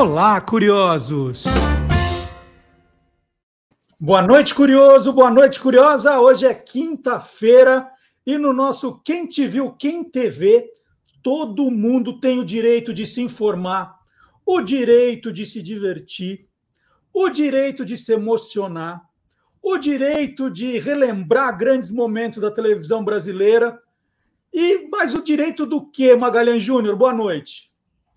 [0.00, 1.44] Olá, curiosos!
[4.00, 5.12] Boa noite, curioso!
[5.12, 6.18] Boa noite, curiosa!
[6.18, 7.86] Hoje é quinta-feira
[8.24, 10.70] e no nosso Quem Te Viu, Quem TV,
[11.22, 13.94] todo mundo tem o direito de se informar,
[14.46, 16.48] o direito de se divertir,
[17.12, 19.02] o direito de se emocionar,
[19.62, 23.78] o direito de relembrar grandes momentos da televisão brasileira.
[24.50, 26.96] E mais o direito do que, Magalhães Júnior?
[26.96, 27.69] Boa noite.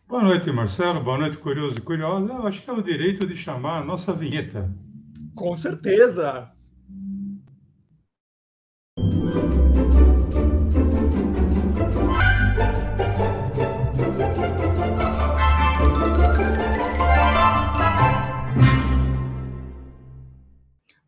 [0.08, 1.02] Boa noite, Marcelo.
[1.04, 2.34] Boa noite, curioso e curiosa.
[2.34, 4.70] Eu acho que é o direito de chamar a nossa vinheta.
[5.34, 6.52] Com certeza.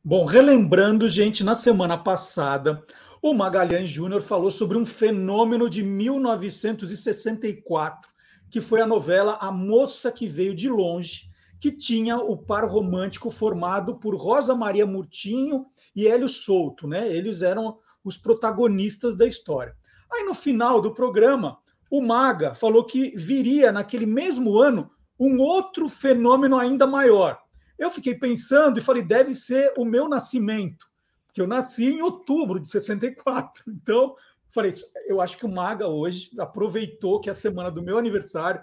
[0.04, 2.82] Bom, relembrando, gente, na semana passada,
[3.22, 8.15] o Magalhães Júnior falou sobre um fenômeno de 1964,
[8.50, 11.30] que foi a novela A Moça que Veio de Longe,
[11.60, 15.66] que tinha o par romântico formado por Rosa Maria Murtinho
[15.96, 17.08] e Hélio Souto, né?
[17.12, 19.76] Eles eram os protagonistas da história.
[20.12, 21.58] Aí no final do programa,
[21.90, 27.40] o Maga falou que viria naquele mesmo ano um outro fenômeno ainda maior,
[27.78, 30.88] eu fiquei pensando e falei, deve ser o meu nascimento,
[31.26, 33.64] porque eu nasci em outubro de 64.
[33.68, 34.16] Então,
[34.56, 34.72] falei,
[35.08, 38.62] eu acho que o Maga hoje aproveitou que é a semana do meu aniversário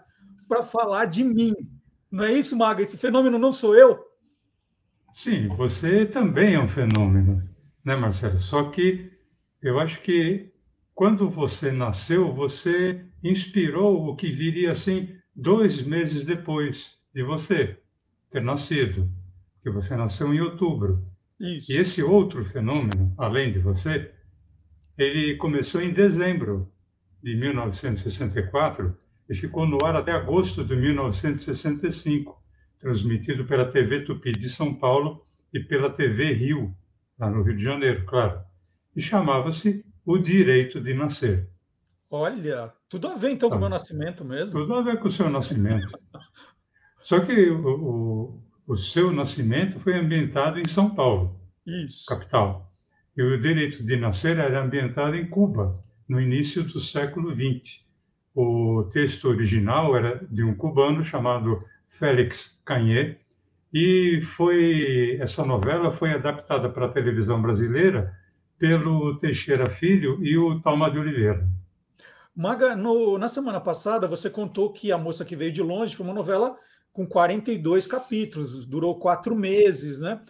[0.48, 1.52] para falar de mim.
[2.10, 2.82] Não é isso, Maga?
[2.82, 3.98] Esse fenômeno não sou eu?
[5.12, 7.42] Sim, você também é um fenômeno,
[7.84, 8.40] né, Marcelo?
[8.40, 9.12] Só que
[9.62, 10.50] eu acho que
[10.94, 17.78] quando você nasceu, você inspirou o que viria assim dois meses depois de você
[18.30, 19.08] ter nascido,
[19.62, 21.04] que você nasceu em outubro.
[21.38, 21.72] Isso.
[21.72, 24.10] E esse outro fenômeno, além de você,
[25.03, 26.70] ele começou em dezembro
[27.22, 28.97] de 1964
[29.28, 32.42] e ficou no ar até agosto de 1965,
[32.78, 36.74] transmitido pela TV Tupi de São Paulo e pela TV Rio,
[37.18, 38.41] lá no Rio de Janeiro, claro.
[38.95, 41.48] E chamava-se O Direito de Nascer.
[42.11, 44.52] Olha, tudo a ver então com o meu nascimento mesmo.
[44.52, 45.98] Tudo a ver com o seu nascimento.
[46.98, 52.07] Só que o, o, o seu nascimento foi ambientado em São Paulo, Isso.
[52.07, 52.71] capital.
[53.17, 55.78] E o direito de nascer era ambientado em Cuba,
[56.08, 57.80] no início do século XX.
[58.34, 63.18] O texto original era de um cubano chamado Félix Canhé,
[63.73, 68.14] e foi essa novela foi adaptada para a televisão brasileira
[68.58, 71.48] pelo Teixeira Filho e o Talma de Oliveira.
[72.34, 76.06] Maga, no, na semana passada você contou que A Moça que Veio de Longe foi
[76.06, 76.56] uma novela
[76.92, 80.20] com 42 capítulos, durou quatro meses, né?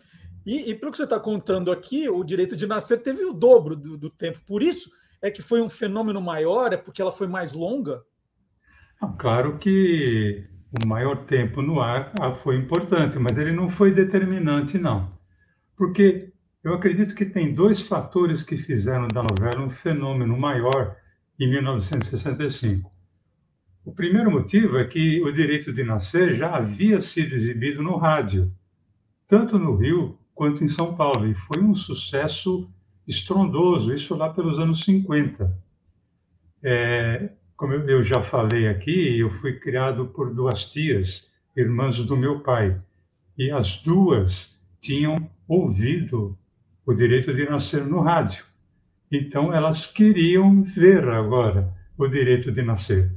[0.44, 3.76] E, e pelo que você está contando aqui, o direito de nascer teve o dobro
[3.76, 4.40] do, do, tempo.
[4.46, 8.02] Por isso é que foi um fenômeno maior, é porque ela foi mais longa?
[9.18, 10.44] Claro que
[10.84, 15.12] o maior tempo no ar ah, foi importante, mas ele não foi determinante, não.
[15.76, 16.32] Porque
[16.62, 20.96] eu acredito que tem dois fatores que fizeram da novela um fenômeno maior
[21.38, 22.90] em 1965.
[23.84, 28.52] O primeiro motivo é que o direito de nascer já havia sido exibido no rádio,
[29.26, 32.68] tanto no Rio quanto em São Paulo, e foi um sucesso
[33.06, 35.56] estrondoso, isso lá pelos anos 50.
[36.60, 42.40] É, como eu já falei aqui, eu fui criado por duas tias, irmãs do meu
[42.40, 42.76] pai,
[43.38, 46.36] e as duas tinham ouvido
[46.84, 48.44] o direito de nascer no rádio.
[49.12, 53.12] Então, elas queriam ver agora o direito de nascer.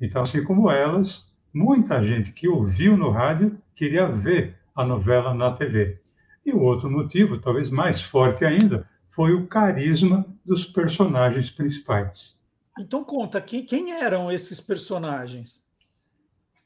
[0.00, 5.50] Então, assim como elas, muita gente que ouviu no rádio queria ver a novela na
[5.50, 5.98] TV.
[6.44, 12.38] E o outro motivo, talvez mais forte ainda, foi o carisma dos personagens principais.
[12.78, 15.66] Então conta, quem, quem eram esses personagens?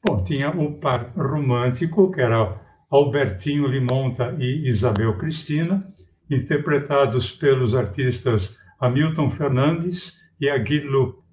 [0.05, 5.93] Bom, tinha o par romântico, que era Albertinho Limonta e Isabel Cristina,
[6.29, 11.25] interpretados pelos artistas Hamilton Fernandes e Aguilu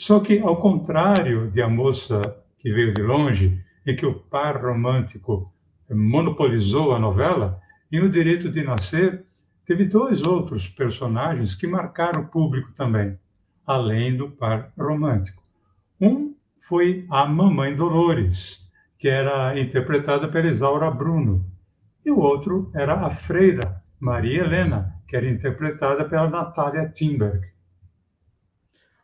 [0.00, 2.22] só que, ao contrário de A Moça
[2.56, 5.52] que Veio de Longe, em que o par romântico
[5.94, 7.60] monopolizou a novela,
[7.90, 9.24] em O Direito de Nascer,
[9.66, 13.18] teve dois outros personagens que marcaram o público também,
[13.66, 15.42] além do par romântico.
[16.00, 18.64] Um foi a Mamãe Dolores,
[18.98, 21.44] que era interpretada pela Isaura Bruno,
[22.04, 27.48] e o outro era a freira Maria Helena, que era interpretada pela Natália Timberg.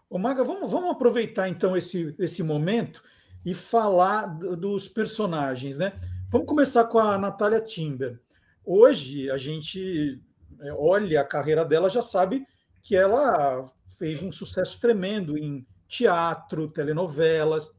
[0.08, 3.02] Ô Maga, vamos, vamos aproveitar então esse, esse momento
[3.44, 5.92] e falar dos personagens, né?
[6.28, 8.20] Vamos começar com a Natália Timber.
[8.64, 10.20] Hoje a gente
[10.60, 12.44] é, olha a carreira dela, já sabe
[12.82, 13.64] que ela
[13.96, 17.70] fez um sucesso tremendo em teatro, telenovelas,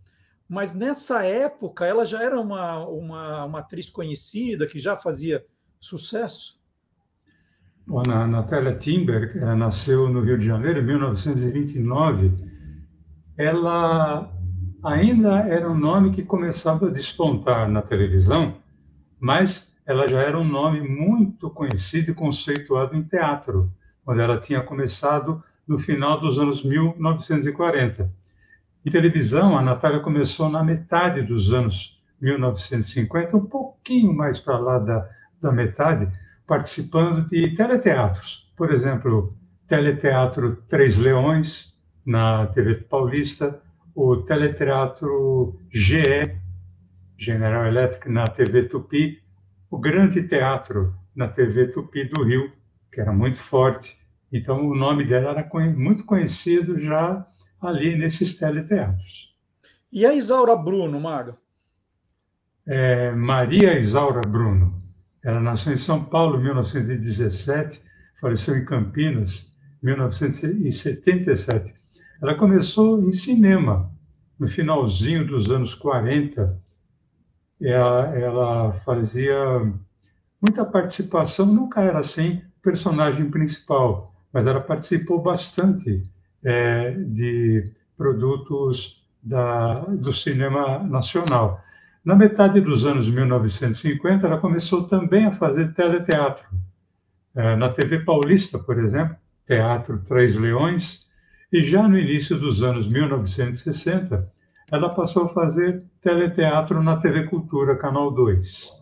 [0.48, 5.46] mas nessa época ela já era uma, uma, uma atriz conhecida, que já fazia
[5.78, 6.64] sucesso?
[7.86, 12.34] Bom, a Natália Timber, nasceu no Rio de Janeiro em 1929.
[13.38, 14.37] Ela
[14.84, 18.56] ainda era um nome que começava a despontar na televisão,
[19.20, 23.72] mas ela já era um nome muito conhecido e conceituado em teatro,
[24.04, 28.12] quando ela tinha começado no final dos anos 1940.
[28.86, 34.80] Em televisão, a Natália começou na metade dos anos 1950, um pouquinho mais para lá
[34.80, 35.10] da,
[35.42, 36.10] da metade,
[36.46, 38.52] participando de teleteatros.
[38.56, 39.36] Por exemplo,
[39.68, 41.76] Teleteatro Três Leões,
[42.06, 43.62] na TV Paulista,
[43.98, 46.38] o Teleteatro GE,
[47.18, 49.24] General Electric, na TV Tupi,
[49.72, 52.52] o Grande Teatro, na TV Tupi do Rio,
[52.92, 53.98] que era muito forte.
[54.32, 57.26] Então, o nome dela era muito conhecido já
[57.60, 59.36] ali nesses teleteatros.
[59.92, 61.36] E a Isaura Bruno, Mário?
[62.68, 64.78] É, Maria Isaura Bruno.
[65.24, 67.82] Ela nasceu em São Paulo em 1917,
[68.22, 69.52] faleceu em Campinas
[69.82, 71.87] em 1977.
[72.22, 73.92] Ela começou em cinema
[74.40, 76.60] no finalzinho dos anos 40.
[77.62, 79.36] Ela, ela fazia
[80.42, 86.04] muita participação, nunca era assim personagem principal, mas ela participou bastante
[86.44, 87.64] é, de
[87.96, 91.62] produtos da, do cinema nacional.
[92.04, 96.48] Na metade dos anos 1950, ela começou também a fazer teleteatro.
[97.36, 99.16] É, na TV Paulista, por exemplo,
[99.46, 101.07] Teatro Três Leões,
[101.52, 104.32] e já no início dos anos 1960,
[104.72, 108.74] ela passou a fazer teleteatro na TV Cultura, Canal 2.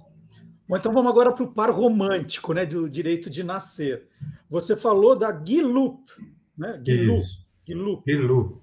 [0.67, 4.07] Bom, então vamos agora para o par romântico, né, do direito de nascer.
[4.49, 6.09] Você falou da Guilup,
[6.57, 6.81] né?
[6.83, 7.23] Guilup.
[7.65, 8.03] Guilu.
[8.05, 8.61] Guilu.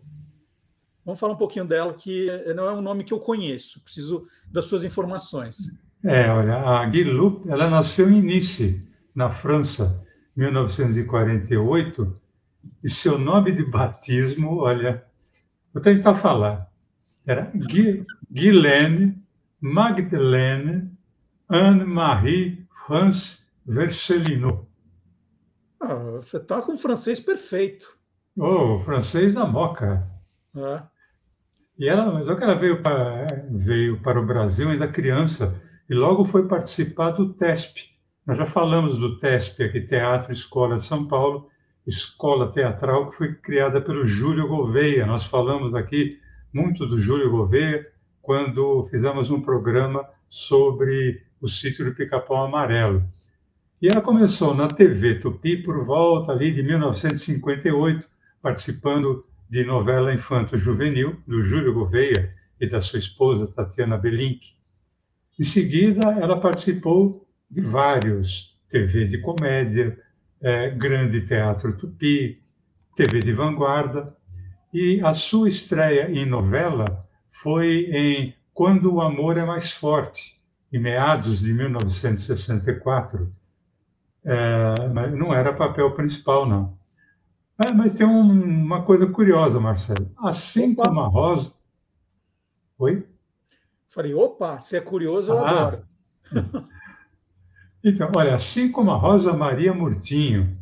[1.05, 3.83] Vamos falar um pouquinho dela, que não é um nome que eu conheço.
[3.83, 5.81] Preciso das suas informações.
[6.05, 8.81] É, olha, a Guilu, ela nasceu em Nice,
[9.15, 10.01] na França,
[10.37, 12.22] em 1948,
[12.83, 15.05] e seu nome de batismo, olha,
[15.73, 16.71] vou tentar falar,
[17.27, 17.53] era
[18.31, 19.23] Guilene
[19.61, 20.91] Magdeleine
[21.49, 24.67] Anne-Marie France Vercelino.
[25.81, 27.87] Ah, você está com o francês perfeito.
[28.37, 30.09] O francês da Moca.
[30.57, 30.83] É.
[31.79, 36.49] E ela, mas ela veio para, veio para o Brasil ainda criança e logo foi
[36.49, 37.91] participar do TESP.
[38.27, 41.49] Nós já falamos do TESP aqui, Teatro Escola de São Paulo,
[41.87, 45.07] escola teatral que foi criada pelo Júlio Gouveia.
[45.07, 46.21] Nós falamos aqui
[46.53, 47.87] muito do Júlio Gouveia
[48.21, 53.03] quando fizemos um programa sobre o sítio do Pica-Pau Amarelo.
[53.81, 58.09] E ela começou na TV Tupi por volta ali de 1958,
[58.41, 64.55] participando de novela infanto-juvenil do Júlio Gouveia e da sua esposa Tatiana Belink.
[65.39, 69.99] Em seguida, ela participou de vários TV de comédia,
[70.43, 72.43] é, Grande Teatro Tupi,
[72.95, 74.15] TV de Vanguarda,
[74.73, 76.85] e a sua estreia em novela
[77.31, 80.41] foi em Quando o Amor é Mais Forte,
[80.73, 83.33] em meados de 1964.
[84.25, 86.77] É, não era papel principal, não.
[87.59, 88.31] É, mas tem um,
[88.65, 90.11] uma coisa curiosa, Marcelo.
[90.19, 90.85] Assim opa.
[90.85, 91.53] como a Rosa.
[92.79, 93.07] Oi?
[93.89, 95.51] Falei, opa, se é curioso, eu ah.
[95.51, 95.85] adoro.
[97.85, 100.57] Então, olha, assim como a Rosa Maria Murtinho,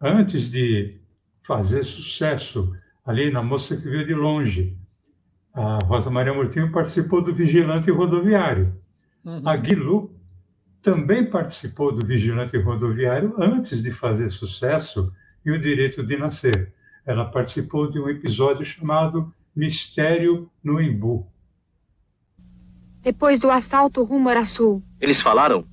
[0.00, 0.98] antes de
[1.42, 4.76] fazer sucesso ali na Moça que Veio de Longe,
[5.52, 8.72] a Rosa Maria Murtinho participou do Vigilante Rodoviário.
[9.24, 9.46] Uhum.
[9.46, 10.14] A Guilu
[10.80, 15.12] também participou do Vigilante Rodoviário antes de fazer sucesso
[15.44, 16.72] e o direito de nascer.
[17.04, 21.26] Ela participou de um episódio chamado Mistério no Embu.
[23.02, 24.82] Depois do assalto rumo a Sul.
[25.00, 25.66] Eles falaram?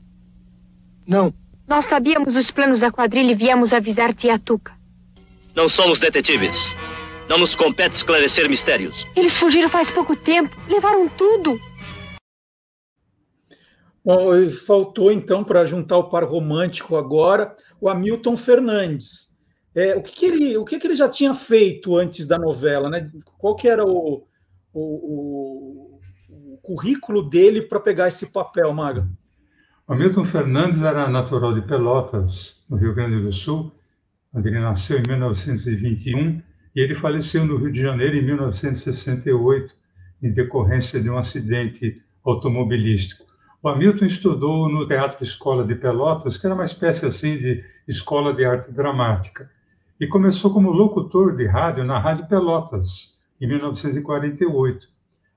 [1.08, 1.34] Não.
[1.68, 4.74] Nós sabíamos os planos da quadrilha e viemos avisar Tia Tuca.
[5.56, 6.76] Não somos detetives.
[7.30, 9.08] Não nos compete esclarecer mistérios.
[9.16, 10.56] Eles fugiram faz pouco tempo.
[10.68, 11.60] Levaram tudo.
[14.04, 19.38] Bom, faltou então para juntar o par romântico agora o Hamilton Fernandes.
[19.76, 22.90] É, o que, que ele, o que, que ele já tinha feito antes da novela,
[22.90, 23.12] né?
[23.38, 24.26] Qual que era o,
[24.74, 26.00] o, o,
[26.54, 29.08] o currículo dele para pegar esse papel, Maga?
[29.88, 33.72] O Milton Fernandes era natural de Pelotas, no Rio Grande do Sul,
[34.34, 36.41] onde ele nasceu em 1921
[36.75, 39.74] e ele faleceu no Rio de Janeiro em 1968,
[40.22, 43.25] em decorrência de um acidente automobilístico.
[43.63, 48.34] O Hamilton estudou no Teatro Escola de Pelotas, que era uma espécie assim de escola
[48.34, 49.50] de arte dramática
[50.01, 54.86] e começou como locutor de rádio na Rádio Pelotas, em 1948.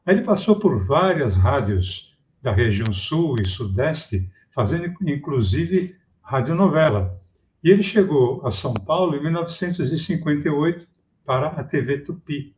[0.04, 7.19] Aí ele passou por várias rádios da região sul e sudeste, fazendo inclusive radionovela.
[7.62, 10.88] E ele chegou a São Paulo em 1958
[11.25, 12.54] para a TV Tupi,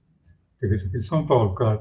[0.60, 1.80] TV Tupi de São Paulo, claro.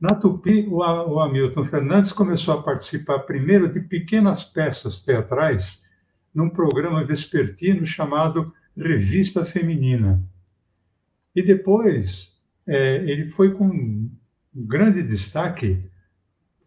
[0.00, 5.82] Na Tupi, o, Hamilton Fernandes começou a participar primeiro de pequenas peças teatrais
[6.34, 10.22] num programa vespertino chamado Revista Feminina.
[11.34, 12.34] E depois
[12.66, 14.10] é, ele foi com
[14.54, 15.84] grande destaque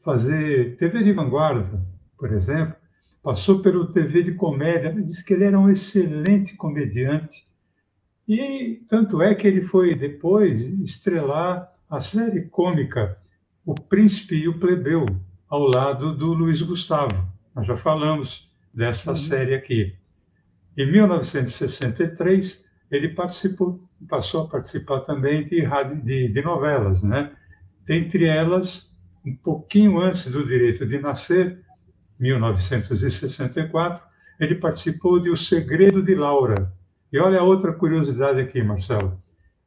[0.04, 1.93] fazer TV de vanguarda,
[2.24, 2.74] por exemplo,
[3.22, 7.44] passou pelo TV de comédia, diz que ele era um excelente comediante.
[8.26, 13.18] E tanto é que ele foi depois estrelar a série cômica
[13.66, 15.06] O Príncipe e o Plebeu,
[15.50, 17.30] ao lado do Luiz Gustavo.
[17.54, 19.16] Nós já falamos dessa uhum.
[19.18, 19.94] série aqui.
[20.78, 25.62] Em 1963, ele participou, passou a participar também de,
[26.02, 27.34] de, de novelas, né?
[27.86, 28.90] Dentre elas,
[29.26, 31.62] um pouquinho antes do Direito de Nascer,
[32.20, 34.04] 1964,
[34.40, 36.72] ele participou de O Segredo de Laura.
[37.12, 39.14] E olha a outra curiosidade aqui, Marcelo.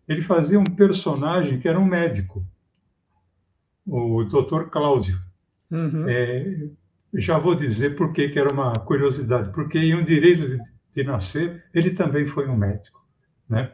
[0.09, 2.45] Ele fazia um personagem que era um médico,
[3.87, 4.65] o Dr.
[4.71, 5.19] Cláudio.
[5.71, 6.09] Uhum.
[6.09, 6.69] É,
[7.15, 10.61] já vou dizer por que, era uma curiosidade, porque em Um Direito de,
[10.95, 13.05] de Nascer, ele também foi um médico.
[13.49, 13.73] Né?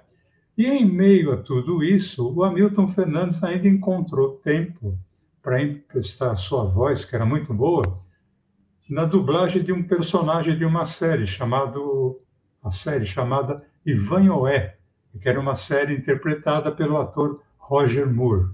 [0.56, 4.98] E em meio a tudo isso, o Hamilton Fernandes ainda encontrou tempo
[5.42, 7.82] para emprestar sua voz, que era muito boa,
[8.92, 12.20] na dublagem de um personagem de uma série chamado
[12.62, 14.76] a série chamada Ivanhoé,
[15.18, 18.50] que era uma série interpretada pelo ator Roger Moore.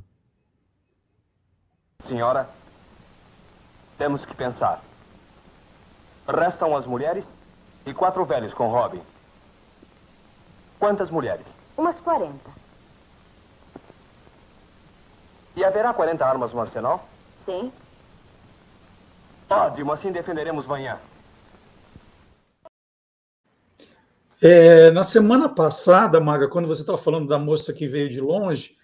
[2.07, 2.49] Senhora,
[3.99, 4.81] temos que pensar.
[6.29, 7.25] Restam as mulheres
[7.85, 9.03] e quatro velhos com Robin.
[10.79, 11.45] Quantas mulheres?
[11.77, 12.33] Umas 40.
[15.57, 17.09] E haverá 40 armas no arsenal?
[17.45, 17.73] Sim.
[19.49, 20.99] Ótimo, assim defenderemos Vanhã.
[24.41, 28.77] É, na semana passada, Maga, quando você estava falando da moça que veio de longe,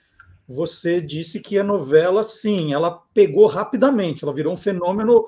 [0.48, 5.24] você disse que a novela, sim, ela pegou rapidamente, ela virou um fenômeno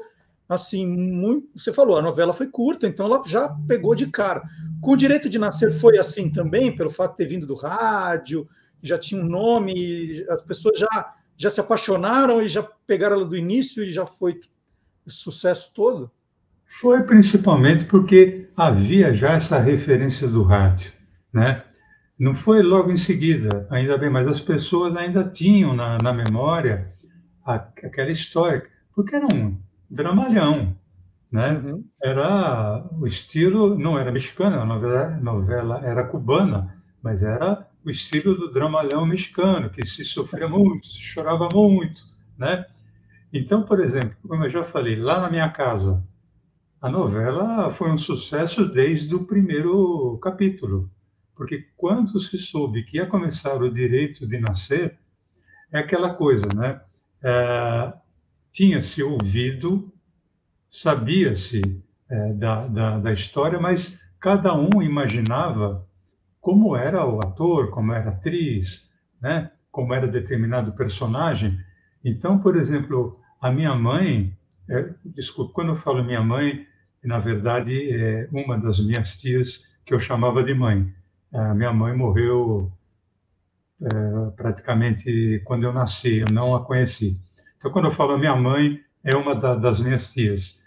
[0.48, 1.48] assim, muito.
[1.54, 4.42] Você falou, a novela foi curta, então ela já pegou de cara.
[4.80, 8.48] Com o direito de nascer foi assim também, pelo fato de ter vindo do rádio,
[8.82, 13.36] já tinha um nome, as pessoas já, já se apaixonaram e já pegaram ela do
[13.36, 14.38] início e já foi
[15.06, 16.10] sucesso todo?
[16.64, 20.92] Foi principalmente porque havia já essa referência do rádio,
[21.32, 21.62] né?
[22.18, 26.92] Não foi logo em seguida, ainda bem, mas as pessoas ainda tinham na, na memória
[27.44, 29.56] aquela história, porque era um
[29.88, 30.74] dramalhão,
[31.30, 31.52] né?
[31.52, 31.84] Uhum.
[32.02, 38.34] Era o estilo, não era mexicano, a novela, novela era cubana, mas era o estilo
[38.34, 42.02] do dramalhão mexicano, que se sofria muito, se chorava muito,
[42.36, 42.66] né?
[43.36, 46.02] Então, por exemplo, como eu já falei, lá na minha casa,
[46.80, 50.90] a novela foi um sucesso desde o primeiro capítulo,
[51.34, 54.98] porque quando se soube que ia começar o direito de nascer,
[55.70, 56.80] é aquela coisa, né?
[57.22, 57.92] É,
[58.50, 59.92] tinha-se ouvido,
[60.68, 61.60] sabia-se
[62.08, 65.86] é, da, da, da história, mas cada um imaginava
[66.40, 68.90] como era o ator, como era a atriz,
[69.20, 69.50] né?
[69.70, 71.58] como era determinado personagem.
[72.02, 74.36] Então, por exemplo, a minha mãe,
[74.68, 74.90] é,
[75.52, 76.66] quando eu falo minha mãe,
[77.02, 80.92] na verdade é uma das minhas tias que eu chamava de mãe.
[81.32, 82.72] A minha mãe morreu
[83.80, 87.20] é, praticamente quando eu nasci, eu não a conheci.
[87.56, 90.62] Então, quando eu falo minha mãe, é uma da, das minhas tias.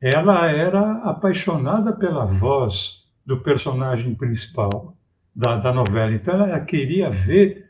[0.00, 4.96] Ela era apaixonada pela voz do personagem principal
[5.34, 6.12] da, da novela.
[6.12, 7.68] Então, ela queria ver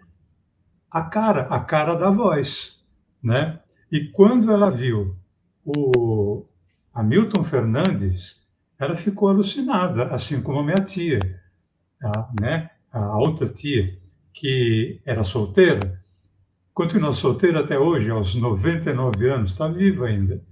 [0.90, 2.82] a cara, a cara da voz,
[3.22, 3.60] né?
[3.90, 5.16] E quando ela viu
[5.64, 6.44] o
[6.92, 8.42] Hamilton Fernandes,
[8.78, 11.20] ela ficou alucinada, assim como a minha tia,
[12.02, 12.70] a, né?
[12.92, 13.96] a outra tia,
[14.32, 16.02] que era solteira,
[16.74, 20.42] continua solteira até hoje, aos 99 anos, está viva ainda.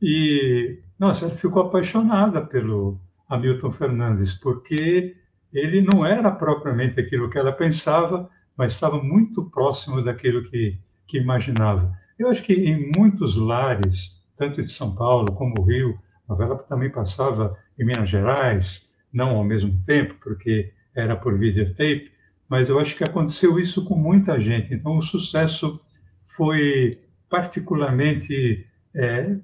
[0.00, 5.16] E, nossa, ela ficou apaixonada pelo Hamilton Fernandes, porque
[5.52, 11.18] ele não era propriamente aquilo que ela pensava, mas estava muito próximo daquilo que, que
[11.18, 11.96] imaginava.
[12.18, 16.90] Eu acho que em muitos lares, tanto de São Paulo como Rio, a novela também
[16.90, 22.10] passava em Minas Gerais, não ao mesmo tempo, porque era por videotape,
[22.48, 24.72] mas eu acho que aconteceu isso com muita gente.
[24.72, 25.80] Então, o sucesso
[26.24, 29.36] foi particularmente é,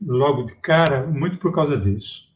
[0.00, 2.26] logo de cara, muito por causa disso.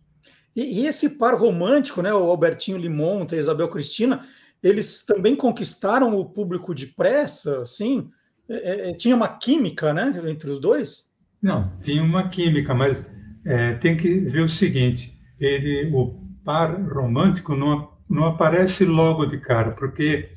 [0.55, 4.21] E, e, esse par romântico, né, o Albertinho Limonta e a Isabel Cristina,
[4.63, 8.11] eles também conquistaram o público depressa, sim.
[8.51, 11.09] É, é, tinha uma química, né, entre os dois?
[11.41, 13.07] Não, tinha uma química, mas
[13.45, 19.39] é, tem que ver o seguinte: ele, o par romântico não, não aparece logo de
[19.39, 20.29] cara, porque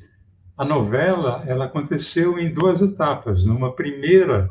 [0.56, 3.44] a novela ela aconteceu em duas etapas.
[3.44, 4.48] Numa primeira,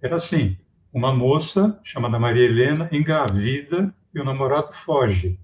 [0.00, 0.56] era assim:
[0.90, 5.38] uma moça chamada Maria Helena engravida e o namorado foge.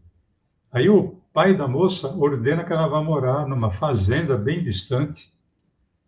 [0.73, 5.32] Aí o pai da moça ordena que ela vá morar numa fazenda bem distante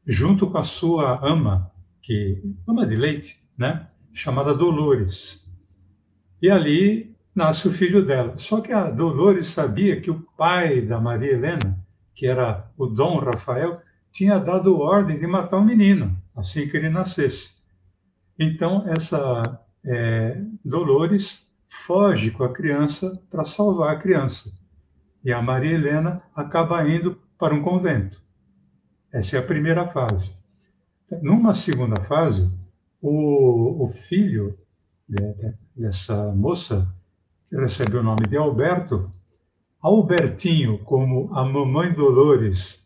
[0.07, 1.71] junto com a sua ama,
[2.03, 5.45] que ama de leite, né, chamada Dolores.
[6.41, 8.37] E ali nasce o filho dela.
[8.37, 11.79] Só que a Dolores sabia que o pai da Maria Helena,
[12.15, 13.75] que era o Dom Rafael,
[14.13, 17.53] tinha dado ordem de matar o menino assim que ele nascesse.
[18.39, 24.53] Então essa é, Dolores foge com a criança para salvar a criança.
[25.25, 28.24] E a Maria Helena acaba indo para um convento.
[29.15, 30.35] Essa é a primeira fase.
[31.23, 32.53] Numa segunda fase,
[33.01, 34.59] o, o filho
[35.09, 36.93] de, de, dessa moça,
[37.49, 39.09] que recebeu o nome de Alberto,
[39.81, 42.85] Albertinho, como a mamãe Dolores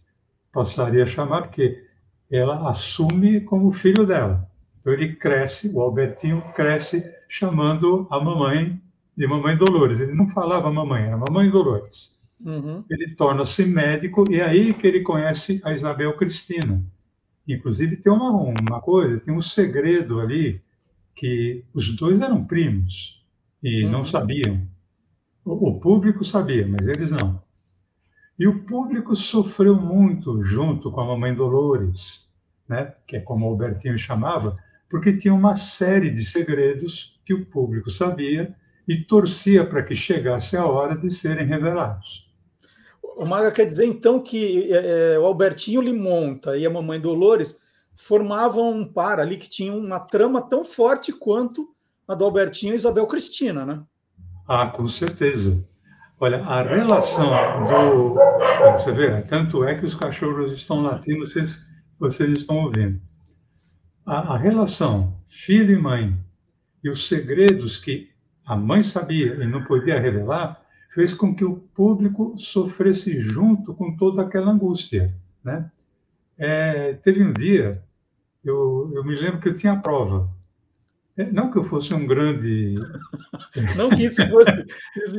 [0.52, 1.82] passaria a chamar, porque
[2.30, 4.46] ela assume como filho dela.
[4.78, 8.78] Então ele cresce, o Albertinho cresce chamando a mamãe
[9.16, 10.02] de mamãe Dolores.
[10.02, 12.17] Ele não falava mamãe, era mamãe Dolores.
[12.44, 12.84] Uhum.
[12.88, 16.84] Ele torna-se médico e é aí que ele conhece a Isabel Cristina.
[17.46, 20.60] Inclusive tem uma, uma coisa, tem um segredo ali
[21.14, 23.24] que os dois eram primos
[23.62, 23.90] e uhum.
[23.90, 24.66] não sabiam.
[25.44, 27.42] O, o público sabia, mas eles não.
[28.38, 32.28] E o público sofreu muito junto com a mamãe Dolores,
[32.68, 32.94] né?
[33.06, 34.56] que é como o Albertinho chamava,
[34.88, 38.54] porque tinha uma série de segredos que o público sabia
[38.86, 42.27] e torcia para que chegasse a hora de serem revelados.
[43.18, 47.60] O Maga quer dizer então que é, é, o Albertinho Limonta e a Mamãe Dolores
[47.96, 51.68] formavam um par ali que tinha uma trama tão forte quanto
[52.06, 53.82] a do Albertinho e Isabel Cristina, né?
[54.46, 55.66] Ah, com certeza.
[56.20, 57.28] Olha, a relação
[57.66, 58.14] do.
[58.74, 61.60] Você vê, tanto é que os cachorros estão latindo, vocês,
[61.98, 63.00] vocês estão ouvindo.
[64.06, 66.16] A, a relação filho e mãe
[66.84, 68.10] e os segredos que
[68.46, 73.96] a mãe sabia e não podia revelar fez com que o público sofresse junto com
[73.96, 75.70] toda aquela angústia, né?
[76.36, 77.82] É, teve um dia,
[78.44, 80.28] eu, eu me lembro que eu tinha prova.
[81.16, 82.76] É, não que eu fosse um grande.
[83.76, 84.50] Não que isso fosse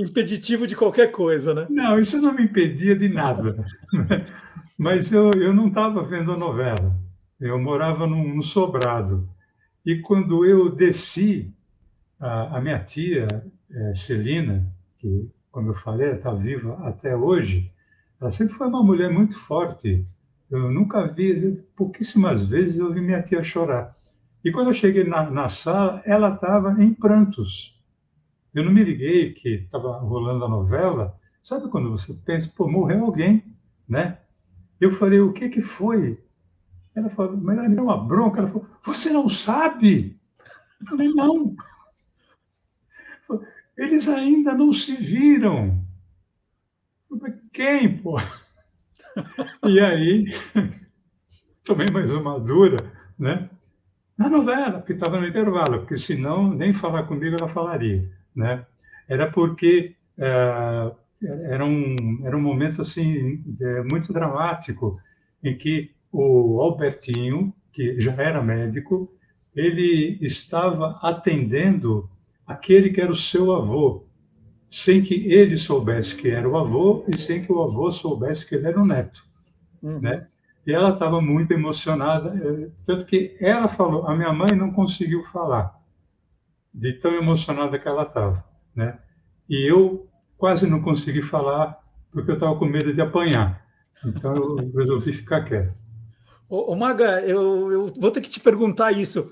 [0.02, 1.68] impeditivo de qualquer coisa, né?
[1.70, 3.66] Não, isso não me impedia de nada.
[4.78, 6.96] Mas eu, eu não estava vendo a novela.
[7.40, 9.28] Eu morava num, num sobrado.
[9.86, 11.54] E quando eu desci,
[12.18, 13.28] a, a minha tia,
[13.70, 14.66] é, Celina,
[15.00, 17.72] que como eu falei, está viva até hoje.
[18.20, 20.06] Ela sempre foi uma mulher muito forte.
[20.50, 23.96] Eu nunca vi, pouquíssimas vezes eu vi minha tia chorar.
[24.44, 27.78] E quando eu cheguei na, na sala, ela estava em prantos.
[28.54, 31.18] Eu não me liguei que estava rolando a novela.
[31.44, 33.44] Sabe quando você pensa, pô, morreu alguém,
[33.88, 34.18] né?
[34.80, 36.22] Eu falei, o que que foi?
[36.96, 38.40] Ela falou, mas ela me deu uma bronca.
[38.40, 40.18] Ela falou, você não sabe?
[40.82, 41.56] Eu falei, não.
[43.80, 45.82] Eles ainda não se viram.
[47.54, 48.18] Quem, pô?
[49.66, 50.26] E aí,
[51.64, 53.50] tomei mais uma dura, né?
[54.18, 58.66] Na novela, porque estava no intervalo, porque senão nem falar comigo ela falaria, né?
[59.08, 60.92] Era porque é,
[61.46, 65.00] era, um, era um momento assim é, muito dramático
[65.42, 69.10] em que o Albertinho, que já era médico,
[69.56, 72.10] ele estava atendendo
[72.50, 74.08] aquele que era o seu avô,
[74.68, 78.56] sem que ele soubesse que era o avô e sem que o avô soubesse que
[78.56, 79.24] ele era o neto,
[79.84, 80.00] uhum.
[80.00, 80.28] né?
[80.66, 85.24] E ela estava muito emocionada, eh, tanto que ela falou, a minha mãe não conseguiu
[85.26, 85.80] falar,
[86.74, 88.44] de tão emocionada que ela estava,
[88.76, 88.98] né?
[89.48, 91.80] E eu quase não consegui falar
[92.12, 93.64] porque eu estava com medo de apanhar,
[94.04, 95.74] então eu resolvi ficar quieto.
[96.50, 99.32] Ô, Maga, eu, eu vou ter que te perguntar isso.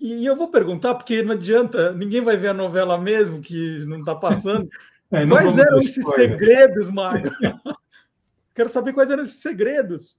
[0.00, 4.00] E eu vou perguntar, porque não adianta, ninguém vai ver a novela mesmo, que não
[4.00, 4.68] está passando.
[5.10, 7.32] É, quais eram esses segredos, Maga?
[8.54, 10.18] Quero saber quais eram esses segredos.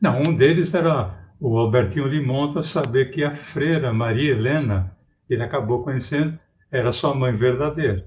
[0.00, 4.96] Não, um deles era o Albertinho Limonta saber que a freira Maria Helena,
[5.28, 6.38] ele acabou conhecendo,
[6.70, 8.06] era sua mãe verdadeira.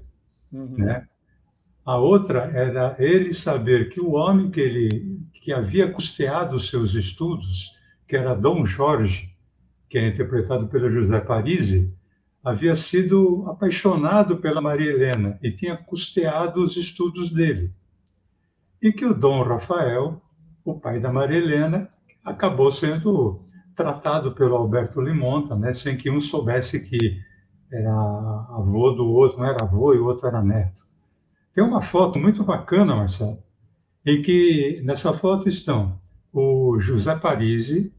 [0.50, 0.76] Uhum.
[0.78, 1.06] Né?
[1.84, 6.94] A outra era ele saber que o homem que ele que havia custeado os seus
[6.94, 9.29] estudos, que era Dom Jorge,
[9.90, 11.92] que é interpretado pelo José Parisi,
[12.44, 17.74] havia sido apaixonado pela Maria Helena e tinha custeado os estudos dele.
[18.80, 20.22] E que o Dom Rafael,
[20.64, 21.88] o pai da Maria Helena,
[22.24, 23.42] acabou sendo
[23.74, 27.20] tratado pelo Alberto Limonta, né, sem que um soubesse que
[27.72, 30.82] era avô do outro, não era avô e o outro era neto.
[31.52, 33.42] Tem uma foto muito bacana, Marcelo,
[34.06, 36.00] em que nessa foto estão
[36.32, 37.92] o José Parisi,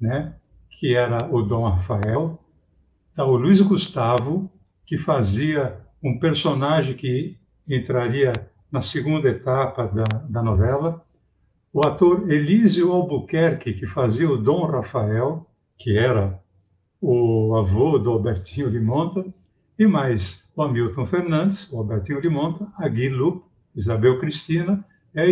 [0.00, 0.36] né,
[0.74, 2.38] que era o Dom Rafael,
[3.14, 4.50] tá o Luiz Gustavo,
[4.84, 8.32] que fazia um personagem que entraria
[8.70, 11.04] na segunda etapa da, da novela,
[11.72, 16.40] o ator Elísio Albuquerque, que fazia o Dom Rafael, que era
[17.00, 19.24] o avô do Albertinho de Monta,
[19.78, 23.44] e mais o Hamilton Fernandes, o Albertinho de Monta, a Guilu,
[23.76, 24.84] Isabel Cristina,
[25.16, 25.24] a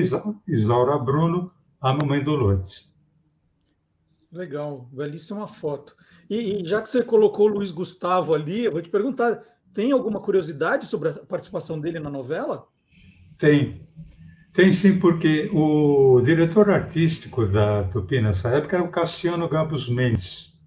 [0.47, 1.51] Isaura Bruno,
[1.81, 2.92] a Mamãe Dolores.
[4.33, 5.95] Legal, belíssima foto.
[6.29, 9.43] E, e, já que você colocou o Luiz Gustavo ali, eu vou te perguntar,
[9.75, 12.67] tem alguma curiosidade sobre a participação dele na novela?
[13.37, 13.87] Tem.
[14.51, 20.59] Tem sim, porque o diretor artístico da Tupi nessa época era o Cassiano Gabus Mendes.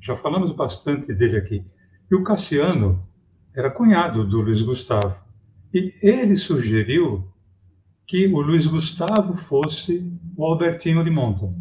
[0.00, 1.62] Já falamos bastante dele aqui.
[2.10, 3.02] E o Cassiano
[3.54, 5.14] era cunhado do Luiz Gustavo.
[5.74, 7.28] E ele sugeriu
[8.06, 11.52] que o Luiz Gustavo fosse o Albertinho de Monta.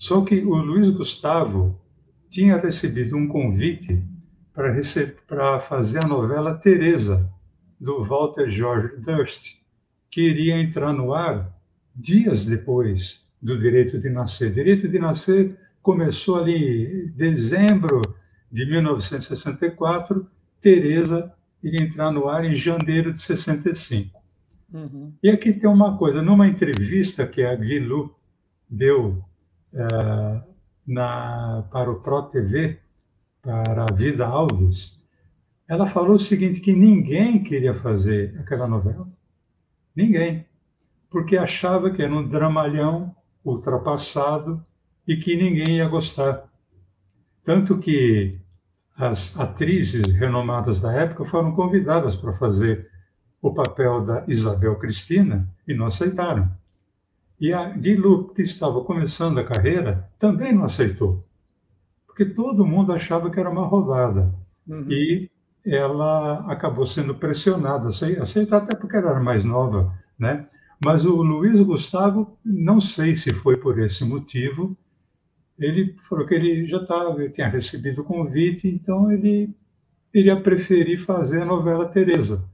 [0.00, 1.78] Só que o Luiz Gustavo
[2.30, 4.02] tinha recebido um convite
[5.28, 7.30] para fazer a novela Teresa,
[7.78, 9.60] do Walter George Durst
[10.10, 11.54] que iria entrar no ar
[11.94, 14.50] dias depois do direito de nascer.
[14.50, 18.00] Direito de nascer começou ali em dezembro
[18.50, 20.26] de 1964,
[20.62, 21.30] Teresa
[21.62, 24.18] iria entrar no ar em janeiro de 65.
[24.72, 25.12] Uhum.
[25.22, 28.14] E aqui tem uma coisa, numa entrevista que a Guilu
[28.68, 29.22] deu
[29.74, 30.42] uh,
[30.86, 32.78] na, para o Pro TV,
[33.42, 35.00] para a Vida Alves,
[35.68, 39.08] ela falou o seguinte, que ninguém queria fazer aquela novela.
[39.94, 40.44] Ninguém.
[41.08, 44.64] Porque achava que era um dramalhão ultrapassado
[45.06, 46.44] e que ninguém ia gostar.
[47.44, 48.38] Tanto que
[48.96, 52.90] as atrizes renomadas da época foram convidadas para fazer
[53.40, 56.50] o papel da Isabel Cristina e não aceitaram.
[57.40, 61.24] E a Guilu, que estava começando a carreira, também não aceitou,
[62.06, 64.34] porque todo mundo achava que era uma roubada.
[64.68, 64.86] Uhum.
[64.90, 65.30] E
[65.64, 70.46] ela acabou sendo pressionada a aceitar, até porque ela era mais nova, né?
[70.84, 74.76] Mas o Luiz Gustavo, não sei se foi por esse motivo,
[75.58, 79.54] ele falou que ele já estava, tinha recebido o convite, então ele
[80.12, 82.44] iria preferir fazer a novela Teresa.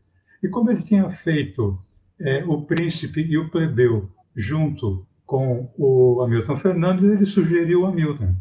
[0.43, 1.79] E como ele tinha feito
[2.21, 8.35] é, o Príncipe e o Plebeu junto com o Hamilton Fernandes, ele sugeriu o Hamilton.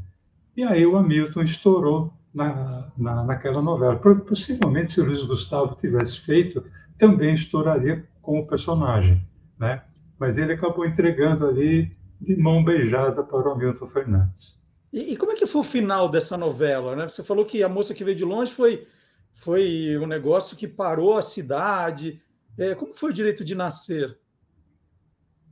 [0.55, 3.95] E aí o Hamilton estourou na, na, naquela novela.
[3.95, 6.63] Possivelmente, se o Luiz Gustavo tivesse feito,
[6.97, 9.25] também estouraria com o personagem,
[9.57, 9.83] né?
[10.19, 14.59] Mas ele acabou entregando ali de mão beijada para o Hamilton Fernandes.
[14.91, 16.95] E, e, como é que foi o final dessa novela?
[16.95, 17.07] Né?
[17.07, 18.87] Você falou que a moça que veio de longe foi,
[19.33, 22.21] foi um negócio que parou a cidade.
[22.57, 24.17] É, como foi o direito de nascer?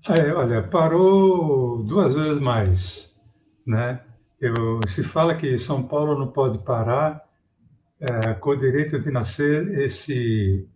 [0.05, 3.15] É, olha, parou duas vezes mais,
[3.65, 4.01] né?
[4.39, 7.23] Eu, se fala que São Paulo não pode parar
[8.01, 10.67] é, com o direito de nascer, esse,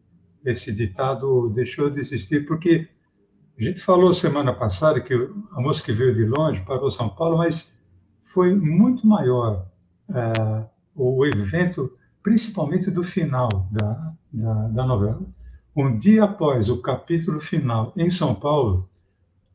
[0.45, 2.87] esse ditado deixou de existir, porque
[3.59, 7.37] a gente falou semana passada que a moça que veio de longe parou São Paulo,
[7.37, 7.69] mas
[8.23, 9.67] foi muito maior
[10.09, 11.91] é, o evento,
[12.23, 15.19] principalmente do final da, da, da novela.
[15.75, 18.89] Um dia após o capítulo final em São Paulo,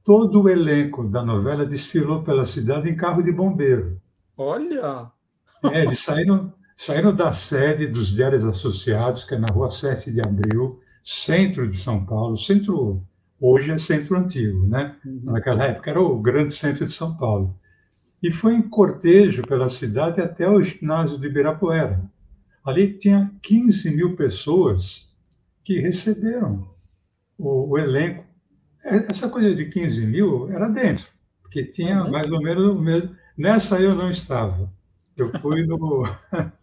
[0.04, 4.00] todo o elenco da novela desfilou pela cidade em carro de bombeiro.
[4.36, 5.10] Olha!
[5.70, 10.20] É, eles saíram, saíram da sede dos Diários Associados, que é na rua 7 de
[10.20, 13.02] Abril, centro de São Paulo, centro,
[13.40, 14.96] hoje é centro antigo, né?
[15.04, 15.20] Uhum.
[15.24, 17.56] Naquela época era o grande centro de São Paulo.
[18.22, 22.02] E foi em cortejo pela cidade até o ginásio de Ibirapuera.
[22.64, 25.12] Ali tinha 15 mil pessoas
[25.64, 26.68] que receberam
[27.36, 28.24] o, o elenco.
[28.85, 31.07] É, essa coisa de 15 mil era dentro,
[31.42, 32.11] porque tinha uhum.
[32.11, 34.71] mais ou menos o mesmo Nessa eu não estava.
[35.16, 36.05] Eu fui no.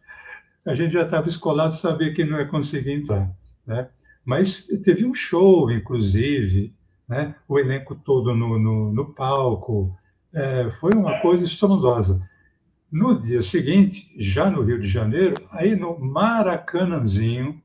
[0.65, 3.29] a gente já estava escolado, sabia que não ia conseguir entrar.
[3.65, 3.89] Né?
[4.23, 6.73] Mas teve um show, inclusive,
[7.07, 7.35] né?
[7.47, 9.95] o elenco todo no, no, no palco.
[10.31, 12.21] É, foi uma coisa estrondosa.
[12.91, 17.61] No dia seguinte, já no Rio de Janeiro, aí no Maracanãzinho,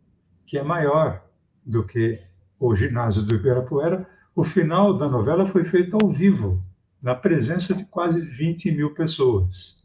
[0.46, 1.22] que é maior
[1.64, 2.20] do que
[2.58, 6.60] o ginásio do Ibirapuera, o final da novela foi feito ao vivo
[7.00, 9.76] na presença de quase 20 mil pessoas.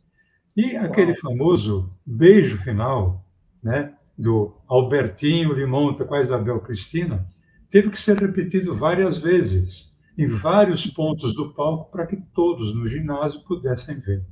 [0.55, 1.21] E aquele Uau.
[1.21, 3.25] famoso beijo final,
[3.61, 7.27] né, do Albertinho Limonta com a Isabel Cristina,
[7.69, 12.87] teve que ser repetido várias vezes, em vários pontos do palco, para que todos no
[12.87, 14.25] ginásio pudessem ver.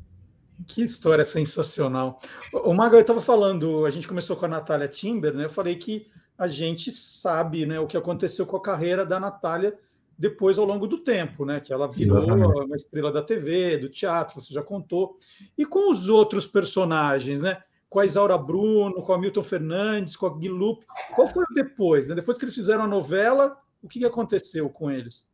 [0.65, 2.19] Que história sensacional.
[2.51, 5.45] O Maga, eu estava falando, a gente começou com a Natália Timber, né?
[5.45, 9.77] Eu falei que a gente sabe né, o que aconteceu com a carreira da Natália
[10.17, 11.60] depois ao longo do tempo, né?
[11.60, 12.65] Que ela virou Exatamente.
[12.65, 15.17] uma estrela da TV, do teatro, você já contou.
[15.58, 17.62] E com os outros personagens, né?
[17.89, 20.84] Com a Isaura Bruno, com a Milton Fernandes, com a Guilup.
[21.15, 22.10] Qual foi o depois?
[22.10, 22.15] Né?
[22.15, 25.27] Depois que eles fizeram a novela, o que aconteceu com eles?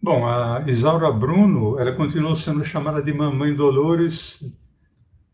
[0.00, 4.44] Bom, a Isaura Bruno, ela continuou sendo chamada de Mamãe Dolores,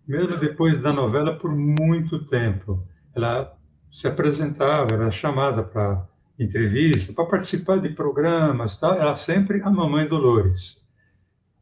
[0.06, 2.86] mesmo depois da novela, por muito tempo.
[3.14, 3.52] Ela
[3.90, 6.08] se apresentava, era chamada para
[6.42, 8.96] entrevista, para participar de programas, tá?
[8.96, 10.82] Ela sempre a Mamãe Dolores.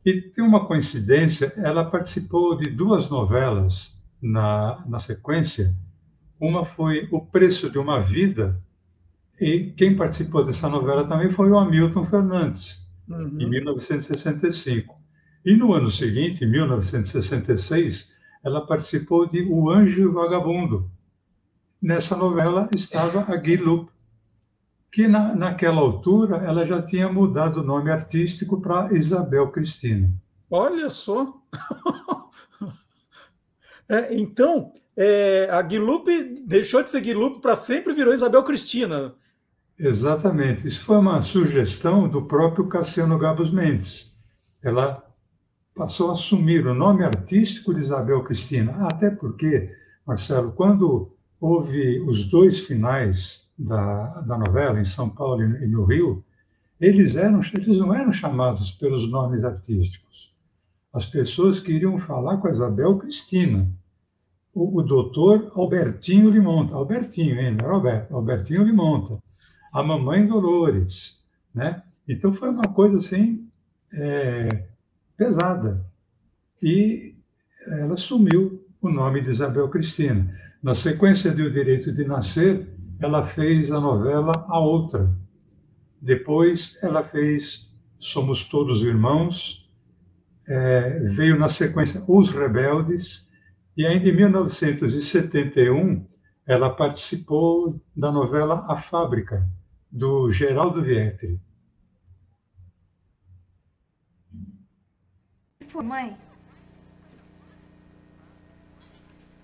[0.04, 5.74] E tem uma coincidência, ela participou de duas novelas na, na sequência.
[6.40, 8.62] Uma foi O Preço de uma Vida,
[9.40, 13.36] e quem participou dessa novela também foi o Hamilton Fernandes, uhum.
[13.40, 14.96] em 1965.
[15.44, 18.08] E no ano seguinte, em 1966,
[18.44, 20.90] ela participou de O Anjo Vagabundo.
[21.80, 23.88] Nessa novela estava a Gui Lup,
[24.90, 30.12] que na, naquela altura ela já tinha mudado o nome artístico para Isabel Cristina.
[30.50, 31.34] Olha só!
[33.88, 39.14] é, então, é, a Guilupe deixou de ser Guilupe para sempre virou Isabel Cristina.
[39.78, 40.66] Exatamente.
[40.66, 44.12] Isso foi uma sugestão do próprio Cassiano Gabos Mendes.
[44.62, 45.04] Ela
[45.74, 48.88] passou a assumir o nome artístico de Isabel Cristina.
[48.90, 49.72] Até porque,
[50.04, 56.24] Marcelo, quando houve os dois finais da, da novela, em São Paulo e no Rio,
[56.80, 60.34] eles, eram, eles não eram chamados pelos nomes artísticos.
[60.92, 63.68] As pessoas queriam falar com a Isabel Cristina.
[64.54, 67.34] O, o doutor Albertinho Limonta, Albertinho?
[67.34, 69.20] Não era Alberto, Albertinho Limonta
[69.72, 71.22] a mamãe Dolores,
[71.54, 71.82] né?
[72.08, 73.48] Então foi uma coisa assim
[73.92, 74.64] é,
[75.16, 75.84] pesada
[76.62, 77.14] e
[77.66, 80.34] ela assumiu o nome de Isabel Cristina.
[80.62, 82.66] Na sequência de O Direito de Nascer,
[83.00, 85.14] ela fez a novela A Outra.
[86.00, 89.68] Depois ela fez Somos Todos Irmãos,
[90.46, 93.28] é, veio na sequência Os Rebeldes,
[93.76, 96.06] e ainda em 1971
[96.46, 99.48] ela participou da novela A Fábrica,
[99.90, 101.40] do Geraldo Vietri.
[105.68, 106.16] Foi, mãe?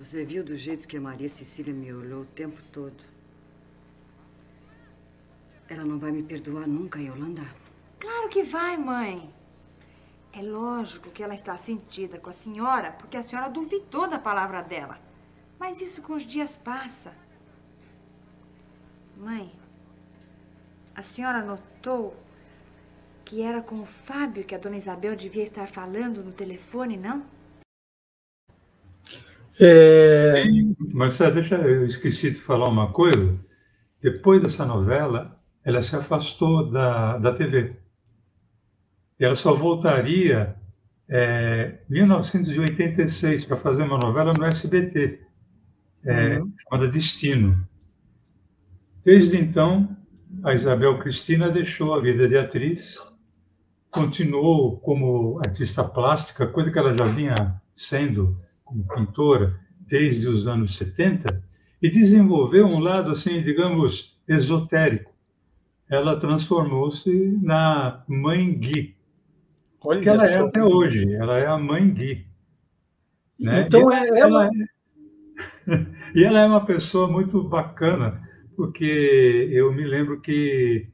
[0.01, 3.14] Você viu do jeito que a Maria Cecília me olhou o tempo todo?
[5.69, 7.43] Ela não vai me perdoar nunca, Yolanda.
[7.99, 9.33] Claro que vai, mãe.
[10.33, 14.63] É lógico que ela está sentida com a senhora porque a senhora duvidou da palavra
[14.63, 14.99] dela.
[15.59, 17.15] Mas isso com os dias passa.
[19.17, 19.53] Mãe,
[20.95, 22.17] a senhora notou
[23.25, 27.25] que era com o Fábio que a dona Isabel devia estar falando no telefone, não?
[29.61, 30.45] É...
[30.93, 33.39] Marcelo, deixa eu esqueci de falar uma coisa.
[34.03, 37.77] Depois dessa novela, ela se afastou da, da TV.
[39.19, 40.55] Ela só voltaria
[41.09, 45.21] em é, 1986 para fazer uma novela no SBT,
[46.05, 46.53] é, uhum.
[46.59, 47.67] chamada Destino.
[49.05, 49.97] Desde então,
[50.43, 52.99] a Isabel Cristina deixou a vida de atriz,
[53.91, 60.75] continuou como artista plástica, coisa que ela já vinha sendo como pintora desde os anos
[60.77, 61.43] 70,
[61.81, 65.14] e desenvolveu um lado, assim, digamos, esotérico.
[65.95, 68.95] Ela transformou-se na Mãe Gui,
[69.85, 72.27] Olha que ela é até hoje, ela é a Mãe Gui.
[73.39, 73.61] Né?
[73.61, 74.47] Então, e ela, ela...
[74.47, 75.87] É...
[76.19, 78.23] e ela é uma pessoa muito bacana,
[78.57, 80.89] porque eu me lembro que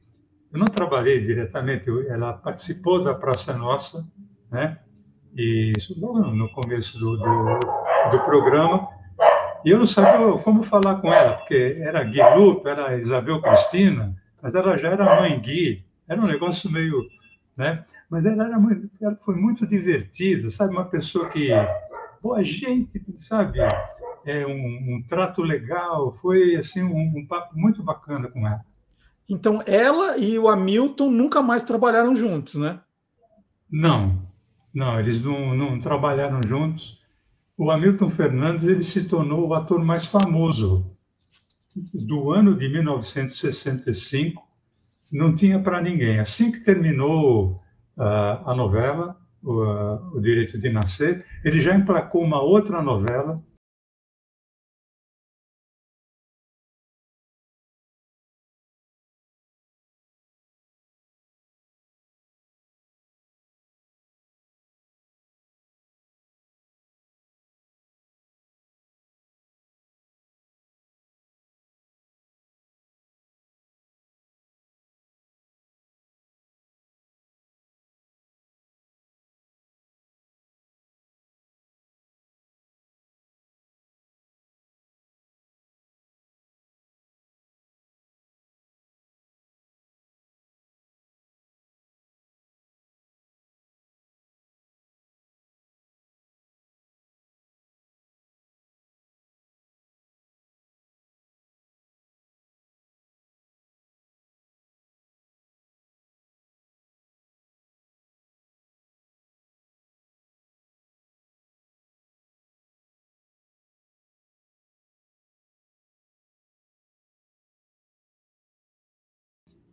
[0.51, 4.05] eu não trabalhei diretamente, ela participou da Praça Nossa,
[4.51, 4.77] né?
[5.33, 7.59] E isso logo no começo do, do,
[8.11, 8.89] do programa.
[9.63, 14.13] E eu não sabia como falar com ela, porque era Gui Lupe, era Isabel Cristina,
[14.41, 15.83] mas ela já era mãe Gui.
[16.07, 17.07] Era um negócio meio.
[17.55, 17.85] Né?
[18.09, 20.73] Mas ela, era muito, ela foi muito divertida, sabe?
[20.73, 21.49] Uma pessoa que.
[22.21, 23.59] Boa gente, sabe?
[24.25, 28.63] é, um, um, trato legal, foi assim um, um, papo muito bacana com ela.
[29.29, 32.79] Então, ela e o Hamilton nunca mais trabalharam juntos, né?
[33.69, 34.21] Não,
[34.73, 36.99] não, eles não, não trabalharam juntos.
[37.57, 40.90] O Hamilton Fernandes ele se tornou o ator mais famoso
[41.75, 44.47] do ano de 1965.
[45.11, 46.19] Não tinha para ninguém.
[46.19, 47.61] Assim que terminou
[47.97, 53.41] uh, a novela, o, uh, o Direito de Nascer, ele já emplacou uma outra novela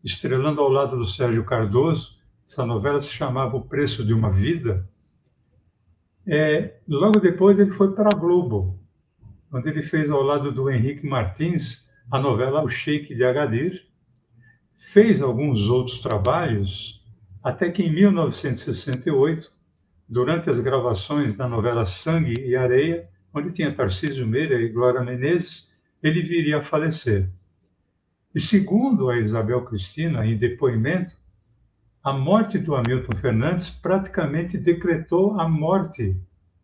[0.05, 2.17] estrelando ao lado do Sérgio Cardoso.
[2.47, 4.89] Essa novela se chamava O Preço de uma Vida.
[6.27, 8.79] É, logo depois ele foi para a Globo,
[9.53, 13.87] onde ele fez ao lado do Henrique Martins a novela O Sheik de Agadir.
[14.77, 17.03] Fez alguns outros trabalhos,
[17.43, 19.51] até que em 1968,
[20.09, 25.69] durante as gravações da novela Sangue e Areia, onde tinha Tarcísio Meira e Glória Menezes,
[26.03, 27.29] ele viria a falecer.
[28.38, 31.12] E segundo a Isabel Cristina, em depoimento,
[32.05, 36.16] a morte do Hamilton Fernandes praticamente decretou a morte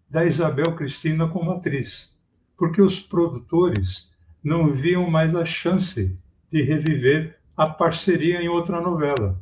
[0.08, 2.16] da Isabel Cristina como atriz,
[2.56, 4.08] porque os produtores
[4.40, 6.16] não viam mais a chance
[6.48, 9.36] de reviver a parceria em outra novela.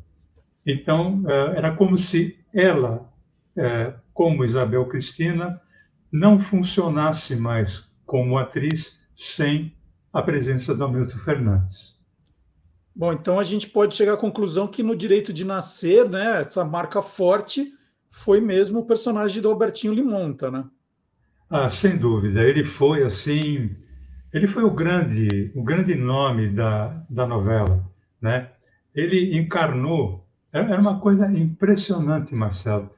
[0.64, 3.12] Então, eh, era como se ela,
[3.54, 5.60] eh, como Isabel Cristina,
[6.10, 9.76] não funcionasse mais como atriz sem
[10.10, 12.01] a presença do Hamilton Fernandes.
[12.94, 16.64] Bom, então a gente pode chegar à conclusão que no Direito de Nascer, né, essa
[16.64, 17.72] marca forte
[18.08, 20.64] foi mesmo o personagem do Albertinho Limonta, né?
[21.48, 22.42] Ah, sem dúvida.
[22.42, 23.74] Ele foi assim,
[24.32, 27.82] ele foi o grande, o grande nome da, da novela,
[28.20, 28.50] né?
[28.94, 32.90] Ele encarnou, era uma coisa impressionante, Marcelo.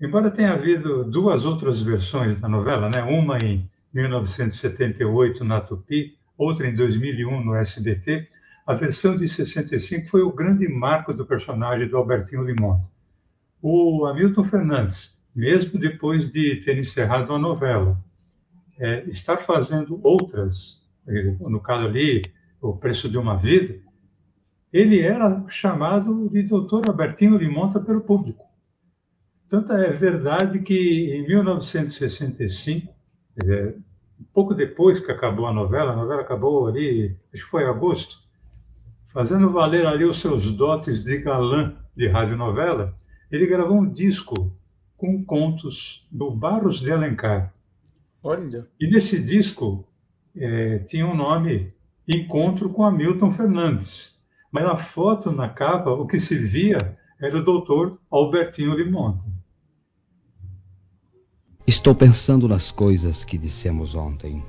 [0.00, 3.02] Embora tenha havido duas outras versões da novela, né?
[3.02, 8.28] Uma em 1978 na Tupi, outra em 2001 no SBT,
[8.68, 12.90] a versão de 65 foi o grande marco do personagem do Albertinho Limonta.
[13.62, 17.98] O Hamilton Fernandes, mesmo depois de ter encerrado a novela,
[18.78, 20.86] é, estar fazendo outras,
[21.40, 22.20] no caso ali,
[22.60, 23.80] O Preço de uma Vida,
[24.70, 28.44] ele era chamado de Doutor Albertinho Limonta pelo público.
[29.48, 32.94] Tanto é verdade que em 1965,
[33.46, 33.74] é,
[34.34, 38.27] pouco depois que acabou a novela, a novela acabou ali, acho que foi em agosto,
[39.08, 42.96] fazendo valer ali os seus dotes de galã de radionovela,
[43.30, 44.52] ele gravou um disco
[44.96, 47.52] com contos do Barros de Alencar.
[48.22, 48.66] Olha.
[48.80, 49.86] E nesse disco
[50.36, 51.72] é, tinha o um nome
[52.06, 54.16] Encontro com Hamilton Fernandes.
[54.50, 56.78] Mas na foto, na capa, o que se via
[57.20, 59.24] era o doutor Albertinho Limonta.
[61.66, 64.42] Estou pensando nas coisas que dissemos ontem.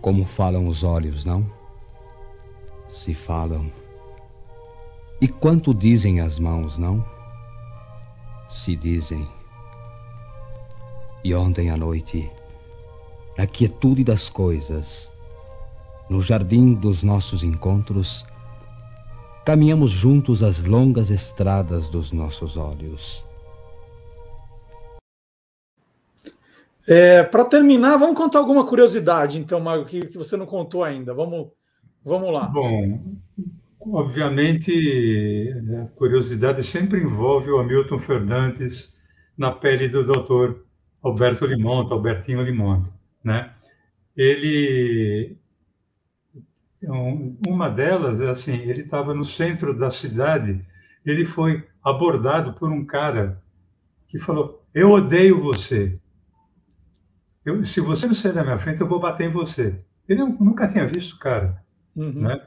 [0.00, 1.55] Como falam os olhos, não?
[2.88, 3.70] Se falam.
[5.20, 7.04] E quanto dizem as mãos, não?
[8.48, 9.26] Se dizem.
[11.24, 12.30] E ontem à noite,
[13.36, 15.10] na quietude das coisas,
[16.08, 18.24] no jardim dos nossos encontros,
[19.44, 23.24] caminhamos juntos as longas estradas dos nossos olhos.
[26.86, 31.12] É, Para terminar, vamos contar alguma curiosidade, então, Mago, que, que você não contou ainda.
[31.12, 31.48] Vamos
[32.06, 32.46] Vamos lá.
[32.46, 33.18] Bom,
[33.80, 38.96] obviamente, a curiosidade sempre envolve o Hamilton Fernandes
[39.36, 40.64] na pele do doutor
[41.02, 42.92] Alberto Limonta, Albertinho Limonta,
[43.24, 43.52] né?
[44.16, 45.36] Ele
[47.48, 50.64] uma delas é assim, ele estava no centro da cidade,
[51.04, 53.42] ele foi abordado por um cara
[54.06, 56.00] que falou: "Eu odeio você.
[57.44, 60.68] Eu, se você não sair da minha frente, eu vou bater em você." Ele nunca
[60.68, 61.65] tinha visto o cara.
[61.96, 62.22] Uhum.
[62.22, 62.46] Né?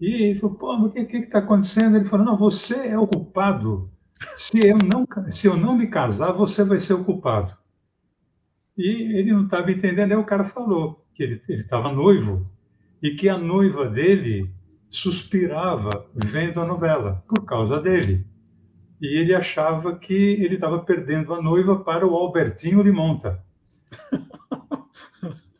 [0.00, 1.96] E ele falou, pô, o que está acontecendo?
[1.96, 3.88] Ele falou, não, você é o culpado.
[4.34, 7.56] Se eu não, se eu não me casar, você vai ser o culpado.
[8.76, 12.50] E ele não estava entendendo, aí o cara falou que ele estava noivo
[13.02, 14.50] e que a noiva dele
[14.88, 18.26] suspirava vendo a novela por causa dele.
[19.00, 23.44] E ele achava que ele estava perdendo a noiva para o Albertinho Limonta.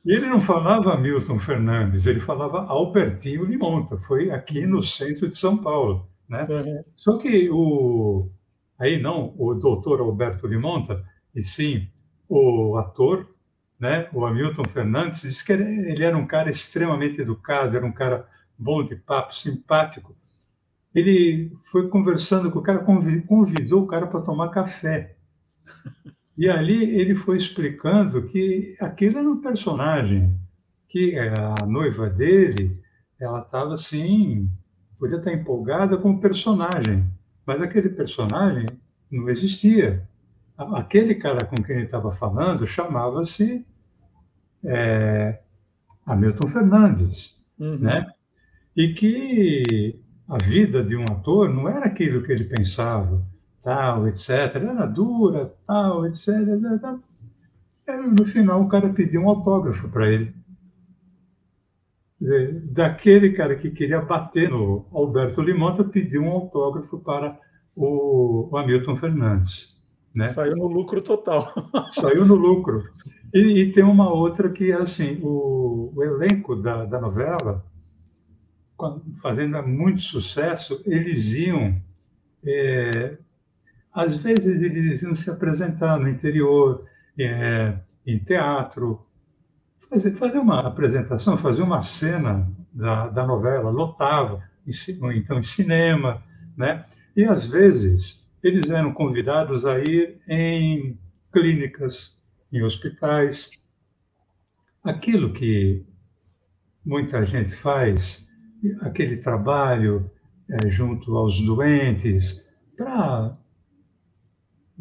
[0.04, 5.56] Ele não falava Milton Fernandes, ele falava Albertinho Limonta, foi aqui no centro de São
[5.56, 6.08] Paulo.
[6.28, 6.44] Né?
[6.48, 6.84] Uhum.
[6.96, 8.28] Só que o.
[8.78, 11.88] Aí não o doutor Alberto Limonta, e sim
[12.28, 13.28] o ator,
[13.78, 18.26] né, o Hamilton Fernandes, disse que ele era um cara extremamente educado, era um cara
[18.58, 20.16] bom de papo, simpático.
[20.94, 25.16] Ele foi conversando com o cara, convidou o cara para tomar café.
[26.36, 30.38] E ali ele foi explicando que aquele era um personagem,
[30.88, 32.80] que a noiva dele,
[33.20, 34.48] ela estava assim,
[34.98, 37.04] podia estar empolgada com o personagem,
[37.46, 38.66] mas aquele personagem
[39.10, 40.00] não existia.
[40.56, 43.66] Aquele cara com quem ele estava falando chamava-se
[44.64, 45.40] é,
[46.06, 47.78] Hamilton Fernandes, uhum.
[47.78, 48.06] né?
[48.76, 53.22] E que a vida de um ator não era aquilo que ele pensava,
[53.62, 54.30] tal, etc.
[54.56, 56.28] Era dura, tal, etc.
[56.28, 56.98] etc.
[58.16, 60.34] No final, o cara pediu um autógrafo para ele.
[62.70, 67.38] daquele cara que queria bater no Alberto Limonta, pediu um autógrafo para
[67.74, 69.76] o, o Hamilton Fernandes.
[70.14, 70.28] Né?
[70.28, 71.52] Saiu no lucro total.
[71.90, 72.82] Saiu no lucro.
[73.32, 77.64] E, e, tem uma outra que é assim, o, o elenco da, da novela,
[79.22, 81.80] fazendo muito sucesso, eles iam,
[82.44, 83.16] é,
[83.92, 86.86] às vezes eles iam se apresentar no interior,
[87.18, 87.74] é,
[88.06, 89.06] em teatro,
[89.88, 94.42] fazer, fazer uma apresentação, fazer uma cena da, da novela, lotava,
[95.00, 96.22] ou então em cinema,
[96.56, 96.86] né?
[97.14, 100.98] E às vezes eles eram convidados a ir em
[101.30, 102.16] clínicas,
[102.52, 103.50] em hospitais.
[104.82, 105.84] Aquilo que
[106.84, 108.26] muita gente faz,
[108.80, 110.10] aquele trabalho
[110.50, 112.44] é, junto aos doentes,
[112.76, 113.36] para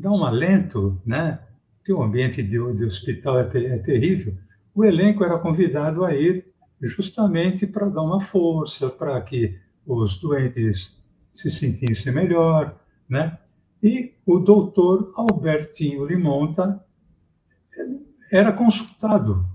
[0.02, 1.40] dar um alento, né?
[1.86, 4.36] Que o ambiente de, de hospital é, ter, é terrível.
[4.74, 6.46] O elenco era convidado a ir
[6.82, 11.00] justamente para dar uma força, para que os doentes
[11.32, 12.76] se sentissem melhor,
[13.08, 13.38] né?
[13.82, 16.84] E o doutor Albertinho Limonta
[18.32, 19.46] era consultado.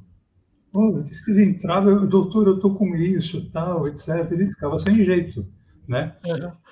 [0.73, 4.31] Oh, ele entrava, doutor, eu estou com isso, tal, etc.
[4.31, 5.47] Ele ficava sem jeito,
[5.89, 6.15] né?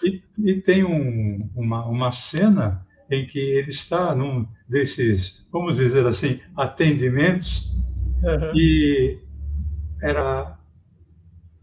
[0.03, 6.07] E, e, tem um, uma, uma cena em que ele está num desses, vamos dizer
[6.07, 7.73] assim, atendimentos
[8.23, 8.57] uhum.
[8.57, 9.19] e
[10.03, 10.59] era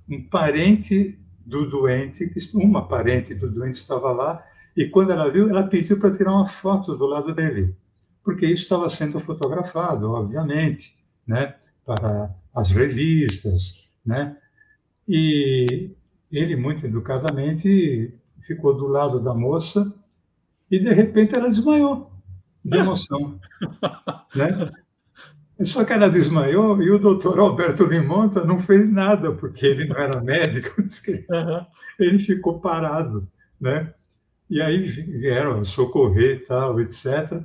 [0.10, 4.44] um parente do doente, uma parente do doente estava lá,
[4.76, 7.76] e quando ela viu, ela pediu para tirar uma foto do lado dele,
[8.24, 10.94] porque isso estava sendo fotografado, obviamente,
[11.26, 14.38] né, para as revistas, né,
[15.08, 15.92] e
[16.32, 19.94] ele, muito educadamente, ficou do lado da moça
[20.72, 22.10] e, de repente, ela desmaiou
[22.64, 23.40] de emoção,
[24.36, 24.72] né?
[25.64, 29.98] Só que ela desmaiou e o doutor Alberto Limonta não fez nada, porque ele não
[29.98, 30.82] era médico,
[32.00, 33.28] ele ficou parado,
[33.60, 33.94] né?
[34.50, 37.42] E aí vieram socorrer e tal, etc.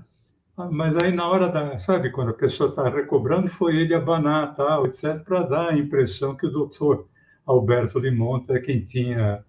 [0.71, 4.87] Mas aí na hora da, sabe, quando a pessoa está recobrando, foi ele abanar tal,
[4.87, 7.07] etc, para dar a impressão que o doutor
[7.45, 9.45] Alberto Limonta é quem tinha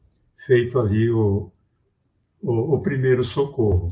[0.45, 1.51] feito ali o,
[2.41, 3.87] o, o primeiro socorro.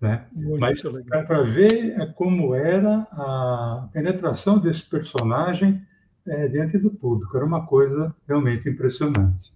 [0.00, 0.26] Né?
[0.58, 5.82] Mas para ver é, como era a penetração desse personagem
[6.26, 9.54] é, diante do público, era uma coisa realmente impressionante.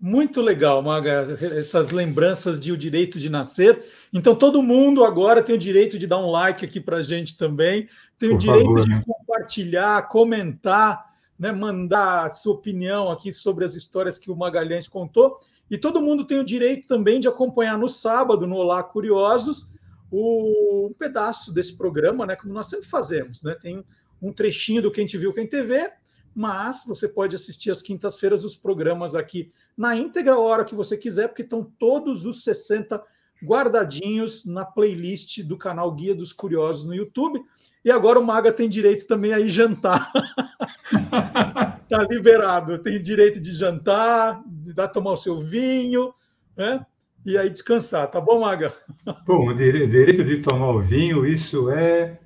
[0.00, 1.26] Muito legal, Maga,
[1.58, 3.82] essas lembranças de O Direito de Nascer.
[4.12, 7.36] Então, todo mundo agora tem o direito de dar um like aqui para a gente
[7.36, 9.00] também, tem Por o direito favor, de né?
[9.04, 11.04] compartilhar, comentar,
[11.36, 15.40] né, mandar a sua opinião aqui sobre as histórias que o Magalhães contou.
[15.70, 19.70] E todo mundo tem o direito também de acompanhar no sábado, no Olá Curiosos,
[20.10, 22.36] o, um pedaço desse programa, né?
[22.36, 23.54] Como nós sempre fazemos, né?
[23.54, 23.84] Tem
[24.20, 25.90] um trechinho do Quem Te Viu, Quem TV,
[26.34, 30.96] mas você pode assistir às quintas-feiras os programas aqui na íntegra, a hora que você
[30.96, 33.02] quiser, porque estão todos os 60
[33.44, 37.40] guardadinhos na playlist do canal Guia dos Curiosos no YouTube.
[37.84, 40.10] E agora o Maga tem direito também a ir jantar.
[41.88, 46.12] tá liberado, tem direito de jantar, de dar tomar o seu vinho,
[46.56, 46.84] né?
[47.24, 48.72] E aí descansar, tá bom, Maga?
[49.26, 52.18] Bom, o direito de tomar o vinho, isso é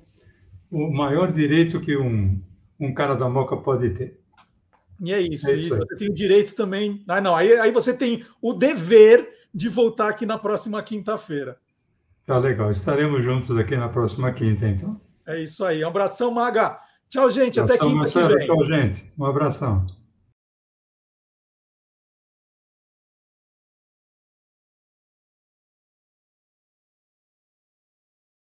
[0.69, 2.39] o maior direito que um,
[2.79, 4.19] um cara da Moca pode ter.
[5.01, 5.49] E é isso.
[5.49, 7.03] É isso e você tem o direito também.
[7.07, 11.57] Ah, não, aí, aí você tem o dever de voltar aqui na próxima quinta-feira.
[12.25, 12.71] Tá legal.
[12.71, 14.99] Estaremos juntos aqui na próxima quinta, então.
[15.25, 15.83] É isso aí.
[15.83, 16.77] Um abração, Maga.
[17.09, 17.59] Tchau, gente.
[17.59, 18.47] Abração, Até quinta Marcelo, que vem.
[18.47, 19.11] Tchau, gente.
[19.17, 19.85] Um abração.